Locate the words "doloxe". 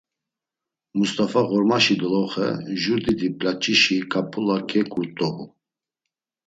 1.99-2.47